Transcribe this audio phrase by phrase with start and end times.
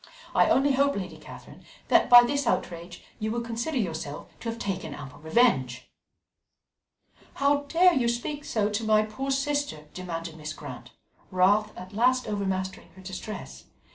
[0.33, 4.57] I only hope, Lady Catherine, that by this outrage you will consider yourself to have
[4.57, 5.91] taken ample revenge."
[7.35, 10.55] "How dare you speak so to my poor sister?" demanded Mrs.
[10.55, 10.89] Grant,
[11.29, 13.65] wrath at last overmastering her distress.